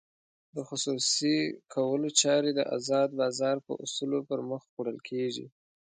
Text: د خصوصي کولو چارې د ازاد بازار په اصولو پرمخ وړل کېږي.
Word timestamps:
د 0.55 0.57
خصوصي 0.67 1.37
کولو 1.73 2.07
چارې 2.21 2.51
د 2.55 2.61
ازاد 2.75 3.09
بازار 3.19 3.57
په 3.67 3.73
اصولو 3.83 4.19
پرمخ 4.29 4.63
وړل 4.71 4.99
کېږي. 5.09 5.45